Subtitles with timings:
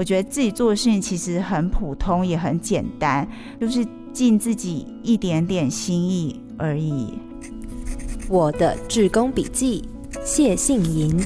[0.00, 3.28] 我觉得自己做的事情其实很普通，也很简单，
[3.60, 7.18] 就是尽自己一点点心意而已。
[8.26, 9.84] 我的志工笔记，
[10.24, 11.20] 谢杏银。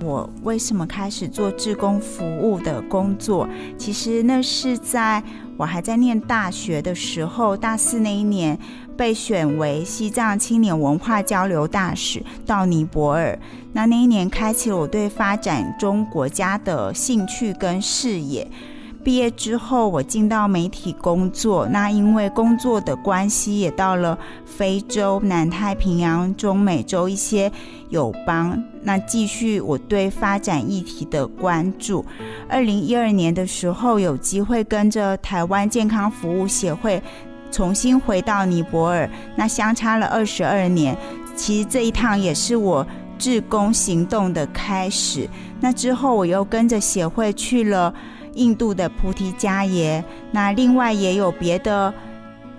[0.00, 3.48] 我为什么开始做志工服务的工作？
[3.76, 5.22] 其实那是在
[5.56, 8.56] 我还在念大学的时候，大四那一年
[8.96, 13.38] 被选为西藏青年文化交流大使到尼泊尔。
[13.72, 18.48] 那那一年开启了我对发展中国家的兴趣跟视野。
[19.08, 21.66] 毕业之后，我进到媒体工作。
[21.68, 27.50] 那因为工作的关系，也到了非洲、南太平洋、中美洲一些
[27.88, 28.62] 友邦。
[28.82, 32.04] 那继续我对发展议题的关注。
[32.50, 37.02] 二零一二年的时候，有机会跟着台湾健康服务协会
[37.50, 39.08] 重新回到尼泊尔。
[39.34, 40.94] 那相差了二十二年，
[41.34, 45.26] 其实这一趟也是我志工行动的开始。
[45.62, 47.94] 那之后，我又跟着协会去了。
[48.38, 51.92] 印度的菩提迦耶，那另外也有别的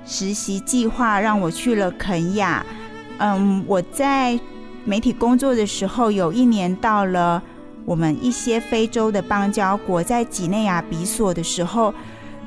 [0.05, 2.65] 实习计划让我去了肯亚。
[3.17, 4.39] 嗯，我在
[4.85, 7.41] 媒体工作的时候，有一年到了
[7.85, 11.93] 我们一些非洲的邦交国，在几内亚比索的时候，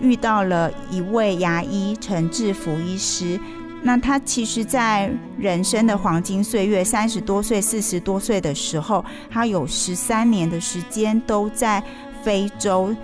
[0.00, 3.40] 遇到了一位牙医陈志福医师。
[3.84, 11.82] 那他其实，在人生的黄金岁月，三十多岁、四十多岁的时候，他有十三年的时间都在
[12.22, 12.94] 非洲。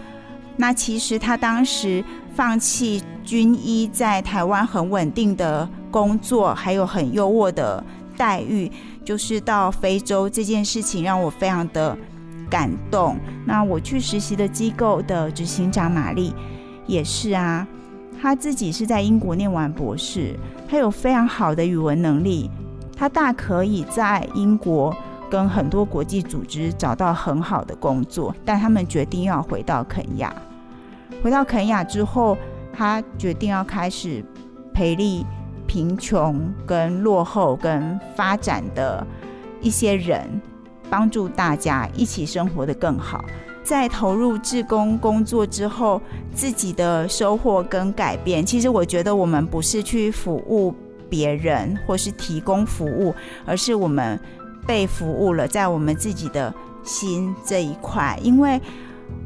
[0.61, 7.83] 那其实他当时放弃军医在台湾很稳定的工作，还有很优渥的
[8.17, 8.71] 待遇，
[9.05, 11.97] 就是到非洲这件事情让我非常的
[12.51, 13.17] 感动。
[13.47, 16.35] 那我去实习的机构的执行长玛丽
[16.89, 17.65] 也是啊，
[18.21, 20.35] 他自己是在英国念完博士，
[20.69, 22.51] 他有非常好的语文能力，
[22.97, 24.93] 他大可以在英国。
[25.31, 30.35] 跟很多国际组织找到很好的工作，但他们决定要回到肯亚。
[31.23, 32.37] 回到肯亚之后，
[32.73, 34.25] 他决定要开始
[34.73, 35.25] 培力
[35.67, 39.07] 贫穷、跟落后、跟发展的
[39.61, 40.41] 一些人，
[40.89, 43.25] 帮助大家一起生活的更好。
[43.63, 46.01] 在投入志工工作之后，
[46.35, 50.75] 自己的收获跟改变，其实我觉得我们不是去服务
[51.09, 54.19] 别人或是提供服务，而是我们。
[54.67, 56.53] 被服务了，在我们自己的
[56.85, 58.61] 心这一块，因为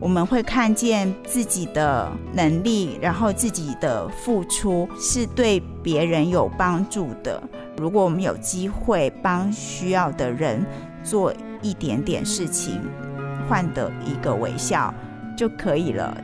[0.00, 7.42] 我们会看见自己的能力，然后自己的付出是对别人有帮助的。
[7.76, 10.64] 如果我们有机会帮需要的人
[11.02, 11.32] 做
[11.62, 12.80] 一点点事情，
[13.48, 14.92] 换得一个微笑
[15.36, 16.16] 就可以了。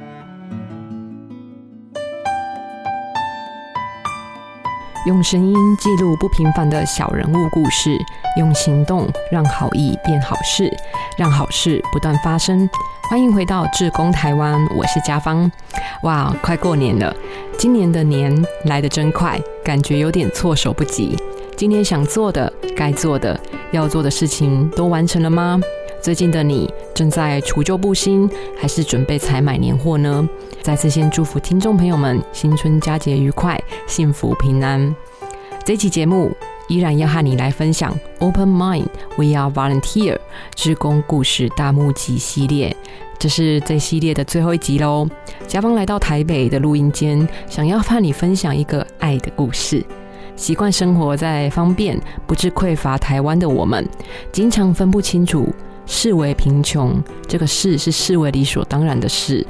[5.07, 7.97] 用声音记录不平凡的小人物故事，
[8.37, 10.71] 用行动让好意变好事，
[11.17, 12.69] 让好事不断发生。
[13.09, 15.51] 欢迎回到志工台湾，我是家芳。
[16.03, 17.15] 哇，快过年了，
[17.57, 21.17] 今年的年来得真快，感觉有点措手不及。
[21.57, 23.39] 今年想做的、该做的、
[23.71, 25.61] 要做的事情都完成了吗？
[26.01, 30.27] 最近的你正在除旧布新，还是准备采买年货呢？
[30.63, 34.95] 再次先祝福听众朋友们新春佳节愉快，幸福平安。
[35.65, 36.31] 这期节目
[36.69, 40.19] 依然要和你来分享 Open Mind We Are Volunteer
[40.55, 42.75] 志工故事大募集系列，
[43.19, 45.07] 这是这系列的最后一集喽。
[45.47, 49.85] 嘉芳来到台北的录音间，想要和你分享一个爱的故事。
[50.37, 53.87] 习惯生活在方便不致匮乏台湾的我们，
[54.31, 55.53] 经常分不清楚。
[55.89, 59.45] 视为贫穷，这个“视”是视为理所当然的事，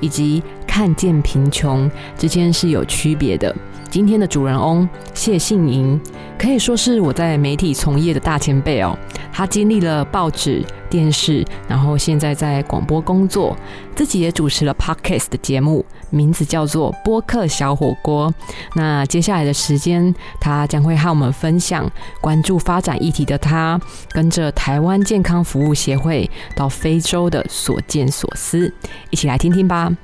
[0.00, 1.88] 以及看见贫穷
[2.18, 3.54] 之间是有区别的。
[3.94, 6.00] 今天的主人翁谢杏莹
[6.36, 8.98] 可以说是我在媒体从业的大前辈哦。
[9.32, 13.56] 他经历了报纸、电视，然后现在在广播工作，
[13.94, 18.34] 自己也主持了 podcast 的节目，名字叫做播客小火锅。
[18.74, 21.88] 那接下来的时间，他将会和我们分享
[22.20, 23.80] 关注发展议题的他，
[24.10, 28.74] 跟着台湾健康服务协会到非洲的所见所思，
[29.10, 29.96] 一起来听听吧。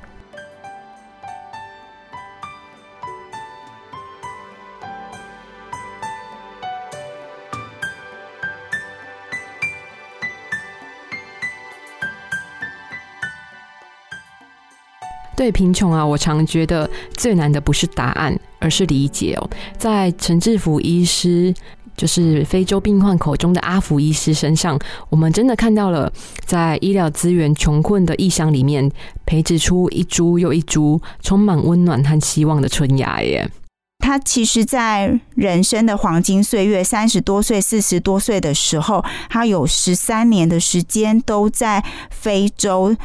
[15.41, 19.49] 对贫穷啊，我常觉得最难的不是答案，而是理解哦。
[19.75, 21.51] 在陈志福医师，
[21.97, 24.77] 就是非洲病患口中的阿福医师身上，
[25.09, 26.13] 我们真的看到了
[26.45, 28.87] 在医疗资源穷困的异乡里面，
[29.25, 33.49] 培植出一株又一株充满温暖和希望的春芽耶。
[33.97, 42.95] 他其实，在人生的黄金岁月，三十多岁、四十多岁的时候，他有十三年的时间都在非洲。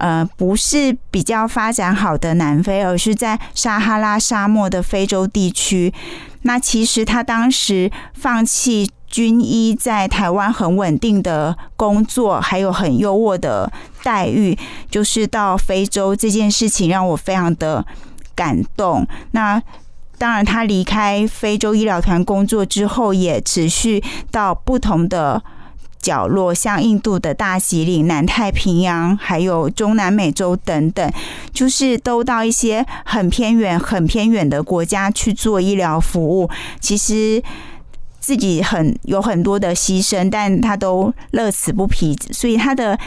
[0.00, 5.92] 呃，不是比较发展好的南非，而是在撒哈拉沙漠的非洲地区。
[6.42, 13.70] 那其实他当时放弃军医在台湾很稳定的工作，还有很优渥的
[14.02, 14.58] 待遇，
[14.90, 17.84] 就是到非洲这件事情让我非常的
[18.34, 19.06] 感动。
[19.32, 19.62] 那
[20.16, 25.42] 当然，他离开非洲医疗团工作之后，也持续到不同的。
[26.00, 31.12] 角落，像印度的大吉岭、南太平洋，还有中南美洲等等，
[31.52, 36.48] 就是都到一些很偏远、很偏远的国家去做医疗服务。
[36.80, 37.42] 其实
[38.18, 42.16] 自己很有很多的牺牲，但他都乐此不疲。
[42.32, 42.98] 所以他的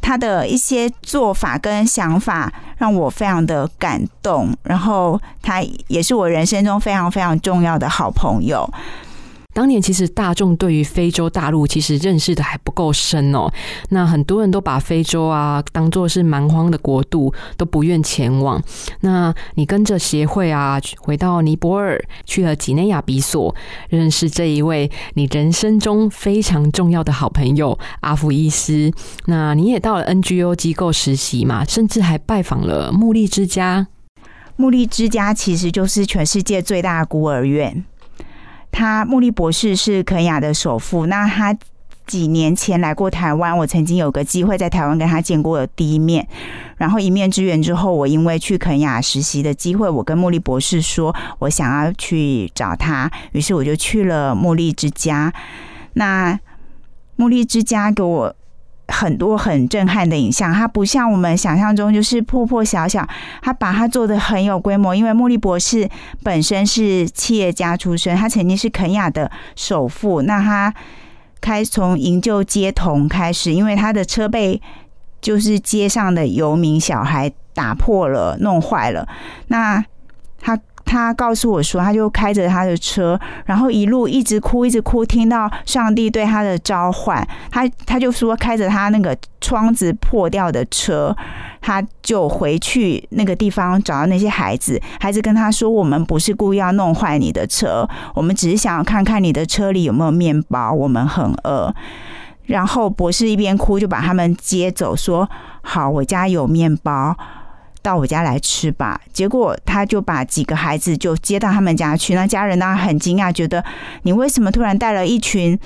[0.00, 4.56] 他的一些做法跟想法让我非常的感动。
[4.62, 8.68] 然后他也是我人生中非常非常重要的好朋友。
[9.58, 13.50] 当年其实大众对于非洲大陆其实认识的还不够深哦，
[13.88, 18.62] 那很多人都把非洲啊当做是蛮荒的国度，都不愿前往。
[19.00, 23.52] 那你跟着协会啊回到尼泊尔，去了几内亚比索，
[23.88, 28.92] 认识这一位你人生中非常重要的好朋友阿福伊斯。
[29.26, 33.88] 那你也到了 NGO 机构实习嘛，甚至还拜访了木利之家。
[34.54, 37.84] 木利之家其实就是全世界最大的孤儿院。
[38.78, 41.06] 他穆利博士是肯雅的首富。
[41.06, 41.52] 那他
[42.06, 46.24] 几年前来过台湾，我曾经有个机会在台湾跟他见过第一面。
[46.76, 55.32] 然后一面之缘之后，我因为去肯雅实习的机会，我跟穆利博士说我想要去找他，于是我就去了穆利之家。
[55.94, 56.38] 那
[57.16, 58.32] 茉莉之家给我。
[58.88, 63.06] 很多很震撼的影像，它不像我们想象中就是破破小小，
[63.42, 64.94] 他把它做的很有规模。
[64.94, 65.88] 因为莫利博士
[66.22, 70.22] 本身是企业家出身，他曾经是肯亚的首富。
[70.22, 70.72] 那他
[71.40, 74.60] 开从营救街童开始，因为他的车被
[75.20, 79.06] 就是街上的游民小孩打破了、弄坏了，
[79.48, 79.84] 那
[80.88, 81.12] 他。
[81.18, 87.26] 告诉我说，他就开着他的车，然后一路一直哭，一直哭，听到上帝对他的召唤。
[87.50, 91.16] 他他就说，开着他那个窗子破掉的车，
[91.60, 94.80] 他就回去那个地方找到那些孩子。
[95.00, 101.74] 孩子跟他说：“我们不是故意要弄坏你的车，我们只是想看看你的车里有没有面包，我们很饿。”
[102.46, 105.28] 然后博士一边哭，就把他们接走，说
[105.62, 107.16] ：“好，我家有面包。”
[107.82, 109.00] 到我家来吃吧。
[109.12, 112.14] 结果他就把几个孩子就接到他们家去。
[112.14, 113.64] 那家人当然很惊讶，觉得
[114.02, 115.58] 你为什么突然带了一群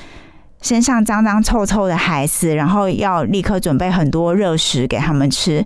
[0.61, 5.65] 身上脏脏臭臭的孩子，然后要立刻准备很多热食给他们吃。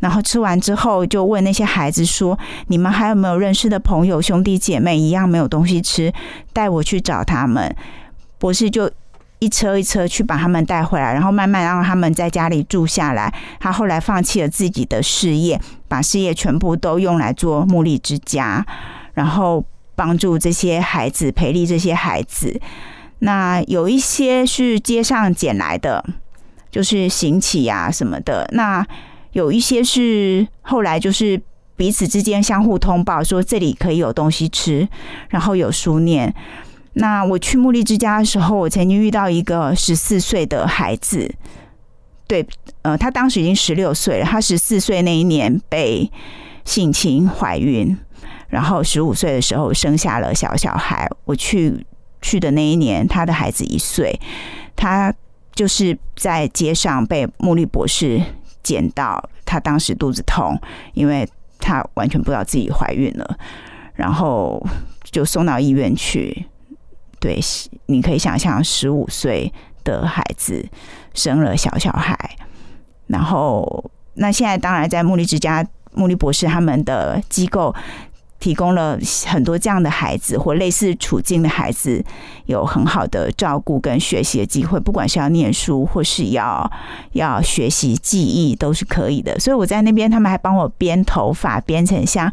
[0.00, 2.38] 然后吃完之后，就问那些孩子说
[2.68, 6.12] ：“你们还有没有认识的朋友、兄弟姐妹一样没有东西吃？
[6.52, 7.74] 带我去找他们。”
[8.38, 8.90] 博士就。
[9.38, 13.32] 一车一车去把他们带回来，然后慢慢让他们在家里住下来。
[13.60, 18.64] 他后来放弃了自己的事业，把事业全部都用来做木力之家，
[19.14, 22.58] 然后帮助这些孩子，培力这些孩子。
[23.18, 26.04] 那有一些是街上捡来的，
[26.70, 28.48] 就是行乞呀什么的。
[28.52, 28.86] 那
[29.32, 31.40] 有一些是后来就是
[31.76, 34.88] 彼此之间相互通报，说这里可以有东西吃，
[35.28, 36.34] 然后有书念。
[36.98, 41.30] 那我去木利之家的时候，我曾经遇到一个十四岁的孩子，
[42.26, 42.46] 对，
[42.80, 44.24] 呃，他当时已经十六岁了。
[44.24, 46.10] 他十四岁那一年被
[46.64, 47.94] 性侵怀孕，
[48.48, 51.06] 然后十五岁的时候生下了小小孩。
[51.26, 51.84] 我去
[52.22, 54.18] 去的那一年，他的孩子一岁，
[54.74, 55.12] 他
[55.54, 58.18] 就是在街上被木利博士
[58.62, 60.58] 捡到，他当时肚子痛，
[60.94, 63.38] 因为他完全不知道自己怀孕了，
[63.92, 64.66] 然后
[65.10, 66.46] 就送到医院去。
[67.26, 67.40] 对，
[67.86, 69.52] 你可以想象，十五岁
[69.82, 70.64] 的孩子
[71.12, 72.16] 生了小小孩，
[73.08, 77.74] 然后那现在当然在穆利之家，穆利博士他们的机构
[78.38, 82.04] 提供了很多这样的孩子或类似处境的孩子
[82.46, 86.70] 有很好的照顾跟学习的机会，不管是要念书或是要
[87.12, 89.38] 要学习技艺都是可以的。
[89.38, 92.32] 所以我在那边，他们还帮我编头发，编成像。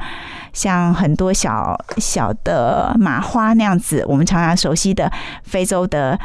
[0.53, 5.11] 像很多小小的麻花那样子，我们常常熟悉的
[5.43, 6.19] 非洲的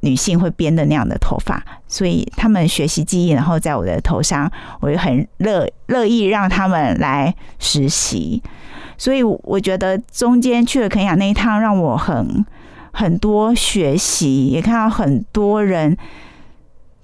[0.00, 4.50] 女性会编的那样的头发，所以他们学习记忆，然后在我的头上，
[4.80, 8.42] 我也很乐乐意让他们来实习。
[8.98, 12.44] 所以我觉得中间去了肯雅那一趟，让我很
[12.92, 15.96] 很多学习，也看到很多人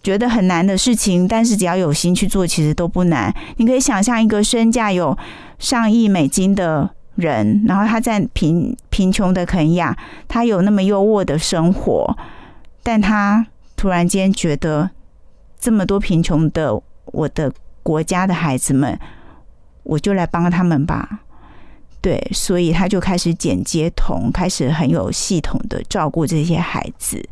[0.03, 3.35] 觉得很难的事情，但是只要有心去做，其实都不难。
[3.57, 5.17] 你可以想象一个身价有。
[5.59, 9.97] 上亿美金的人，然后他在贫贫穷的肯亚，
[10.29, 12.15] 他有那么优渥的生活，
[12.87, 14.89] 但他突然间觉得
[15.59, 17.53] 这么多贫穷的我的
[17.83, 18.97] 国家的孩子们，
[19.83, 21.23] 我就来帮他们吧。
[22.01, 27.29] 对，所以他就开始剪接童，开始很有系统的照顾这些孩子，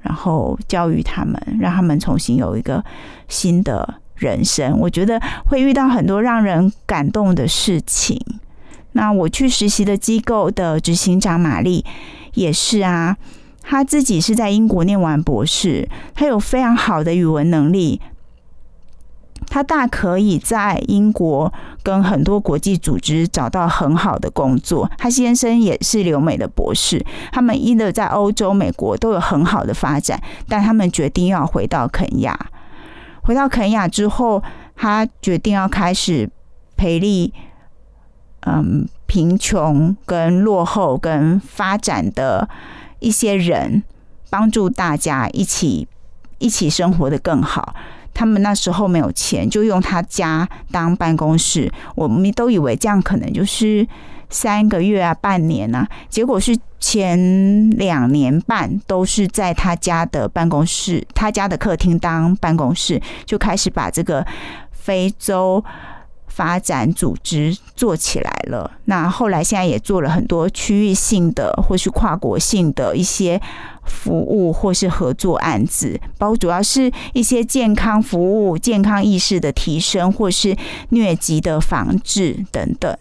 [0.00, 2.82] 然后教育他们，让他们重新有一个
[3.28, 4.78] 新的人生。
[4.78, 8.18] 我觉得会遇到很多让人感动的事情。
[8.92, 11.84] 那我去实习的机构的执行长玛丽
[12.32, 13.18] 也是啊，
[13.70, 18.00] 他自己是在英国念完博士，他有非常好的语文能力。
[19.50, 24.90] 他大可以在英国跟很多国际组织找到很好的工作。
[24.96, 32.34] 他先生也是留美的博士，他们一的在欧洲、美国都有很好的发展，但他们决定要回到肯亚。
[33.22, 34.42] 回到肯亚之后，
[34.74, 36.28] 他决定要开始
[36.76, 37.34] 培力，
[38.46, 42.48] 嗯，贫穷跟落后跟发展的
[43.00, 43.82] 一些人，
[44.30, 45.86] 帮助大家一起
[46.38, 47.74] 一起生活的更好。
[48.14, 51.72] 他们那时候没有钱，就用他家当办公室。
[51.94, 53.86] 我们都以为这样可能就是
[54.28, 64.26] 三个月啊、半年啊，结果是前两年半都是在他家的办公室、他家的客厅当办公室，就开始把这个
[64.72, 65.64] 非洲
[66.38, 68.70] 发展组织做起来了。
[68.84, 73.40] 那后来现在也做了很多区域性的或是跨国性的一些。
[73.88, 80.54] 服务或是合作案子，包括主要是一些健康服务、健康意识的提升，或是
[80.90, 82.94] 疟疾的防治等等。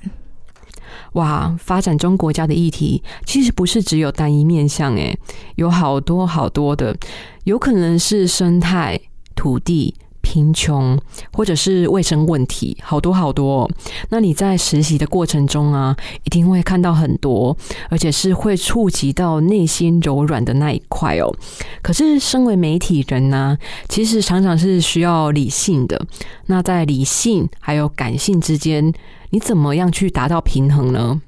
[1.12, 5.20] 哇，发展中国家的议题其实不是只有单一面向，诶，
[5.56, 6.96] 有好多好多的，
[7.44, 8.98] 有可能是生态、
[9.36, 9.94] 土地。
[10.28, 11.00] 贫穷，
[11.32, 13.70] 或者是卫生问题，好多好多。
[14.10, 17.56] 那你在实习的过程中啊，一定会看到很多，
[17.90, 21.34] 而且是会触及到内心柔软的那一块哦。
[21.82, 23.58] 可是，身为媒体人呢，
[23.88, 26.06] 其实常常是需要理性的。
[26.48, 28.92] 那在理性还有感性之间，
[29.30, 31.22] 你怎么样去达到平衡呢？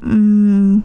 [0.00, 0.82] 嗯，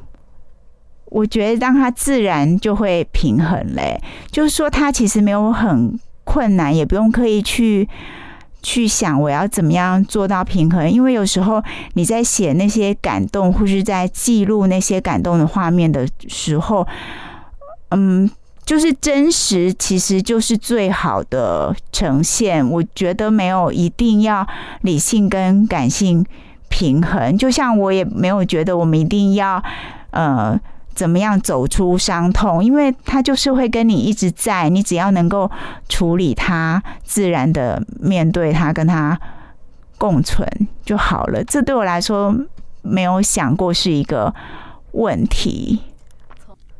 [1.05, 4.01] 我觉得让它自然就会平衡嘞。
[4.29, 5.97] 就是说，它其实没有很。
[6.23, 7.87] 困难也不用刻意去
[8.61, 11.61] 去想我要怎么样做到平衡，因为有时候
[11.93, 16.87] 你在写那些感动或是在记录那些感动的画面的时候，
[17.89, 18.29] 嗯，
[18.63, 22.67] 就是真实，其实就是最好的呈现。
[22.69, 24.47] 我觉得没有一定要
[24.81, 26.25] 理性跟感性
[26.69, 29.61] 平衡，就像我也没有觉得我们一定要
[30.11, 30.59] 呃。
[31.01, 32.63] 怎么样走出伤痛？
[32.63, 35.49] 因为他就是会跟你一直在，你只要能够
[35.89, 39.19] 处理它，自然的面对它，跟它
[39.97, 40.47] 共存
[40.85, 41.43] 就好了。
[41.43, 42.35] 这对我来说
[42.83, 44.31] 没有想过是一个
[44.91, 45.79] 问题。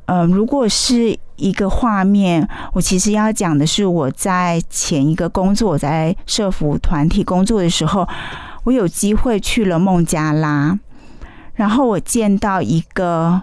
[0.06, 8.08] 嗯，如果是一个画面，我其实要讲的是我在前一个工作，在社服团体工作的时候，
[8.66, 10.78] 我有机会去了孟加拉，
[11.56, 13.42] 然后我见到一个。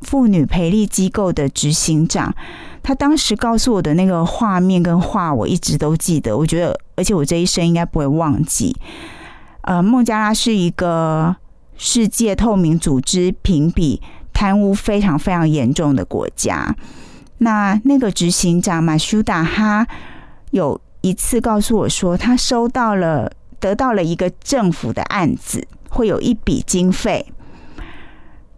[0.00, 2.34] 妇女培力机构的执行长，
[2.82, 6.36] 他当时告诉我的那个画面跟话，我一直都记得。
[6.36, 8.76] 我觉得，而且我这一生应该不会忘记。
[9.62, 11.36] 呃，孟加拉是一个
[11.76, 14.00] 世界透明组织评比
[14.32, 16.74] 贪污非常非常严重的国家。
[17.38, 19.86] 那那个执行长马修达，哈
[20.52, 27.26] 有一次告诉我说，他收到了得到了一个政府的案子，会有一笔经费。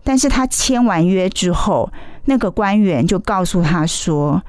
[0.02, 1.92] 但是他签完约之后，
[2.24, 4.42] 那个官员就告诉他说：“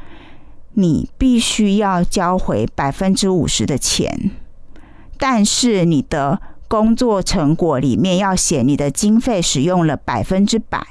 [0.74, 4.32] 你必须要交回百分之五十的钱，
[5.18, 10.82] 但是你的工作成果里面要写你的经费使用了百分之百。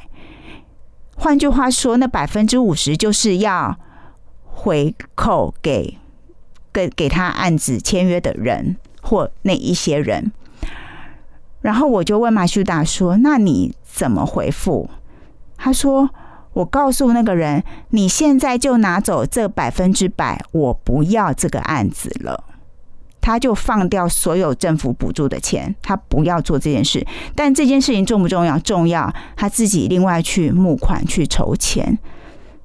[1.16, 3.78] 换句话说，那百分之五十就是要
[4.44, 5.96] 回扣给
[6.72, 10.32] 给给他案子签约的人或那一些人。”
[11.60, 14.88] 然后我就问马修达说：“那你？”怎么回复？
[15.56, 16.08] 他说
[16.54, 22.44] ：“我告诉那个人，你现在就拿走这百分之百，我不要这个案子了。”
[23.20, 27.06] 他就放掉所有政府补助的钱，他不要做这件事。
[27.34, 28.58] 但这件事情重不重要？
[28.60, 29.12] 重要。
[29.36, 31.98] 他自己另外去募款去筹钱，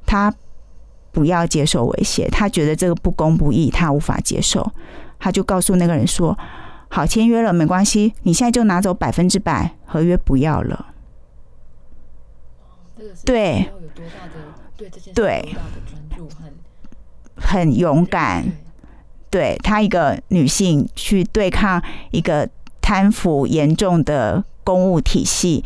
[0.05, 0.33] 他
[1.11, 2.29] 不要接受威胁。
[2.29, 4.71] 他觉得这个不公不义，他无法接受。
[5.19, 6.37] 他就告诉那个人说
[6.89, 10.93] ：“好，签约了，没关系，你现在就拿走百分之百，合约不要了。”
[13.25, 13.69] 对，
[15.13, 15.55] 对，
[17.35, 18.45] 很勇敢。
[19.29, 22.49] 对她一个女性去对抗一个
[22.79, 25.65] 贪腐严重的公务体系，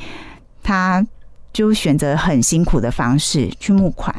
[0.64, 1.06] 她
[1.54, 4.16] 就选择很辛苦的方式去募款。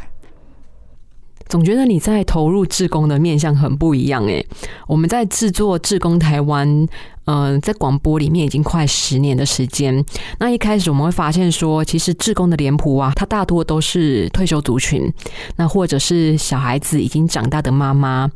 [1.51, 4.47] 总觉得你在投入志工的面向很不一样诶。
[4.87, 6.89] 我们在制作志工台湾。
[7.33, 10.05] 嗯，在广播里面已经快十年的时间。
[10.41, 15.09] 那一开始我们会发现说，其实志工的脸谱啊，它大多都是退休族群，
[15.55, 18.29] 那或者是小孩子已经长大的妈妈，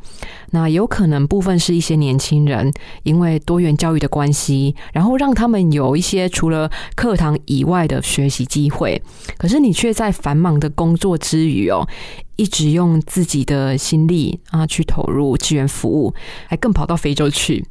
[0.53, 2.73] 那有可能部分是一些年轻人，
[3.03, 9.03] 因为多元教育的关系，然后让他们有一些除了课堂以外的学习机会。
[9.37, 11.85] 可是你却在繁忙的工作之余哦，
[12.37, 16.15] 一直用自己的心力啊去投入志愿服务，
[16.47, 17.65] 还更 跑到非洲去。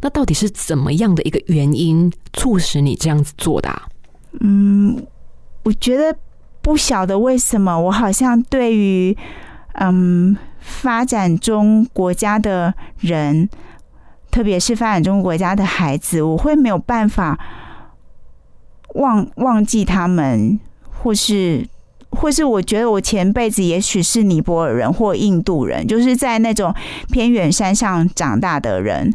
[0.00, 3.82] 那到底是怎么样的一个原因促使你这样子做的？
[4.40, 5.04] 嗯，
[5.64, 6.16] 我觉得
[6.62, 9.16] 不晓得为什么，我好像对于
[9.74, 13.48] 嗯发展中国家的人，
[14.30, 17.38] 特别是发展中国家的孩子，我会没有办法
[18.94, 21.66] 忘忘记他们，或是
[22.10, 26.72] 或是我觉得我前辈子也许是尼泊尔人或印度人，就是在那种
[27.10, 29.12] 偏远山上长大的人。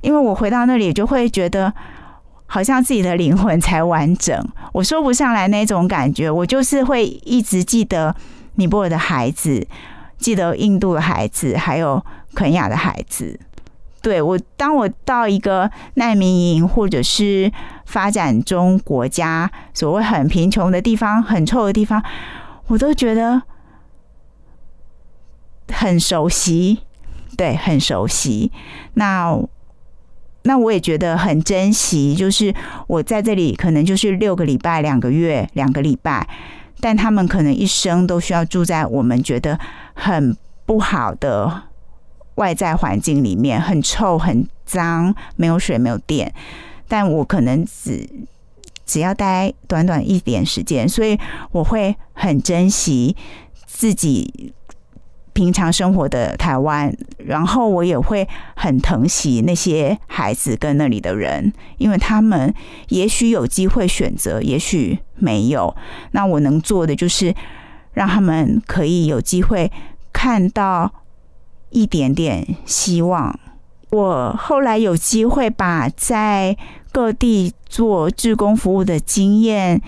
[0.00, 1.72] 因为我回到那里，就会觉得
[2.46, 4.48] 好像自己的灵魂才完整。
[4.72, 8.14] 我说不上来那种感觉，我就是会一直记得
[8.54, 9.66] 尼泊尔的孩子，
[10.16, 13.38] 记得印度的孩子，还有肯亚的孩子。
[14.00, 17.50] 对我，当我到一个难民营或者是
[17.84, 22.00] 发展中国家，所谓很贫穷的地方、很臭的地方，
[22.68, 23.42] 我都觉得
[25.72, 26.78] 很熟悉。
[27.36, 28.52] 对，很熟悉。
[28.94, 29.36] 那。
[30.48, 32.54] 那我也觉得很珍惜，就是
[32.86, 36.26] 我在这里可能就是六个礼拜、两个月、两个礼拜，
[36.80, 39.60] 但他们可能一生都需要住在我们觉得
[39.92, 41.64] 很不好的
[42.36, 46.32] 外在环境里面，很臭、很脏，没有水、没有电。
[46.88, 48.08] 但我可能只
[48.86, 51.18] 只要待短短一点时间，所以
[51.52, 53.14] 我会很珍惜
[53.66, 54.54] 自己。
[55.38, 58.26] 平常生活的台湾，然后我也会
[58.56, 62.52] 很疼惜那些孩子跟那里的人，因为他们
[62.88, 65.72] 也许有机会选择，也许没有。
[66.10, 67.32] 那我能做的就是
[67.92, 69.70] 让他们可以有机会
[70.12, 70.92] 看到
[71.70, 73.38] 一点点希望。
[73.90, 76.56] 我后来有机会把在
[76.90, 79.80] 各地做志工服务的经验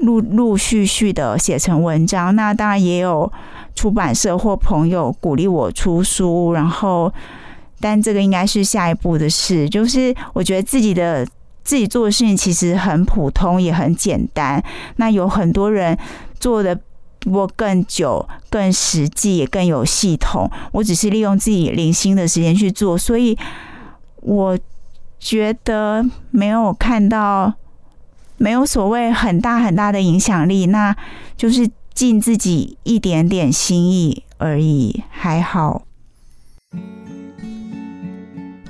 [0.00, 3.32] 陆陆续续的写成文章，那当然也有。
[3.72, 7.10] 出版社或朋友鼓励我出书，然后，
[7.78, 9.66] 但这个应该是下一步的事。
[9.70, 11.26] 就是我觉得自己的
[11.62, 14.62] 自己做的事情其实很普通，也很简单。
[14.96, 15.96] 那有很多人
[16.38, 16.78] 做的
[17.26, 20.50] 我更久、更实际，也更有系统。
[20.72, 23.38] 我只是利用自己零星的时间去做，所以
[24.16, 24.58] 我
[25.18, 27.54] 觉得没有看到
[28.40, 30.96] 没有所谓很大很大的影响力，那
[31.36, 31.70] 就是。
[31.92, 35.82] 尽自己一点点心意而已，还好。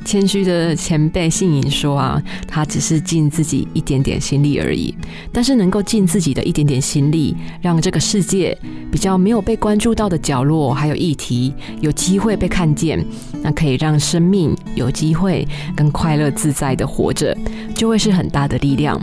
[0.05, 4.93] 谦虚的前辈信颖说啊，他只是尽自己一点点心力而已。
[5.33, 8.57] 但是能够尽自己的一点点心力，让这个世界
[8.91, 13.05] 比较没有被关注到的角落还有议题，有机会被看见，
[13.43, 17.37] 那可以让生命有机会更快乐自在的活着，
[17.77, 19.01] 就会是很大的力量。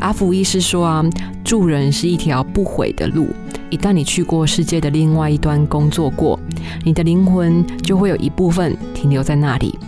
[0.00, 1.04] 阿福医师说啊，
[1.44, 3.28] 助人是一条不悔的路。
[3.70, 6.38] 一旦你去过世界的另外一端工作过，
[6.84, 9.78] 你的灵魂就会有一部分停留在那里。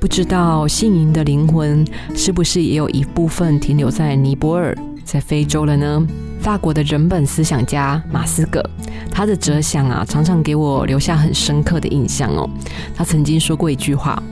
[0.00, 6.06] 不知道信银的灵魂是不是也有一部分停留在尼泊尔、在非洲了呢？
[6.40, 8.62] 法国的人本思想家马斯格，
[9.10, 12.48] 他的哲想啊，常常给我留下很深刻的印象哦。
[12.94, 14.22] 他曾经说过一句话：“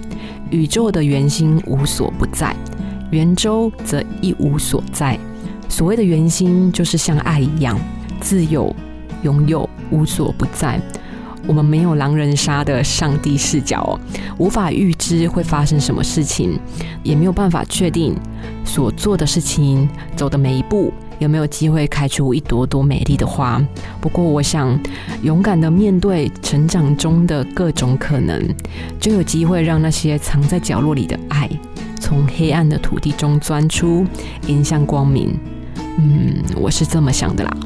[0.51, 2.55] 宇宙的圆心无所不在，
[3.11, 5.19] 圆周则一无所在。”
[5.69, 7.79] 所谓的圆心，就是像爱一样
[8.21, 8.75] 自由。
[9.23, 10.79] 拥有无所不在，
[11.49, 13.99] 我们没有狼人杀的上帝视角，
[14.39, 16.61] 无法预知会发生什么事情，
[17.03, 18.15] 也没有办法确定
[18.65, 23.61] 所做的事情走的每一步有没有机会开出一朵朵美丽的花。
[24.01, 24.79] 不过，我想
[25.23, 28.41] 勇敢的面对成长中的各种可能，
[29.01, 31.49] 就有机会让那些藏在角落里的爱，
[32.01, 34.05] 从黑暗的土地中钻出，
[34.47, 35.39] 迎向光明。
[35.99, 37.57] 嗯，我是这么想的啦。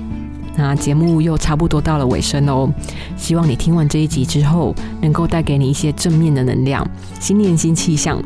[0.57, 2.71] 那节目又差不多到了尾声哦，
[3.17, 6.87] 希望你听完这一集之后，能够带给你一些正面的能量。
[7.19, 8.23] 新年新气象，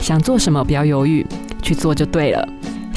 [0.00, 1.26] 想做什么不要犹豫，
[1.62, 2.48] 去做就对了。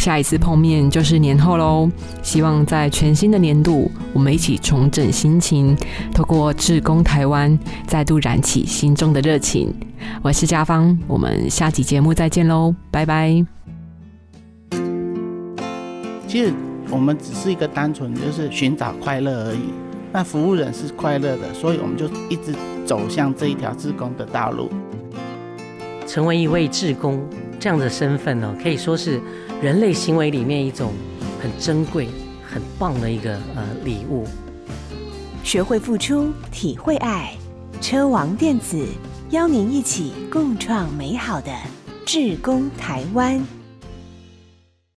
[0.04, 1.89] 下一次碰面就是年后喽，
[2.22, 5.74] 希望在全新的年度，我们一起重整心情，
[6.13, 9.74] 透过志工台湾，再度燃起心中的热情。
[10.22, 13.46] 我是嘉芳，我们下集节目再见喽，拜拜。
[16.28, 16.54] 其实。
[16.92, 19.62] 我们只是一个单纯就是寻找快乐而已，
[20.12, 22.54] 那服务人是快乐的，所以我们就一直
[22.86, 24.70] 走向这一条志工的道路。
[26.06, 27.20] 成为一位志工
[27.58, 29.20] 这样的身份呢，可以说是
[29.63, 30.91] 人类行为里面一种
[31.41, 32.10] 很珍贵、
[32.45, 34.26] 很棒的一个呃礼物。
[35.41, 37.34] 学会付出，体会爱。
[37.80, 38.86] 车王电子
[39.30, 41.49] 邀您一起共创美好的
[42.06, 43.41] 智工台湾。